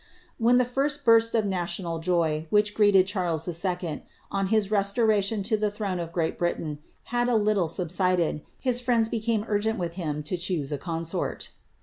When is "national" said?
1.45-1.99